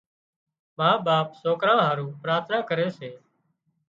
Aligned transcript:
ما 0.77 0.89
ٻاپ 1.05 1.27
سوڪران 1.41 1.79
هارو 1.87 2.05
پراٿنا 2.21 2.57
ڪري 2.69 2.87
سي 2.97 3.09